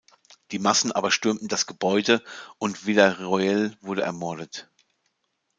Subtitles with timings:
[0.49, 2.23] Die Massen aber stürmten das Gebäude
[2.57, 4.67] und Villarroel wurde ermordet.